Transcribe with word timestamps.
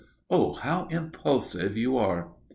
Oh, 0.31 0.53
how 0.53 0.87
impulsive 0.89 1.77
you 1.77 1.95
are!" 1.95 2.31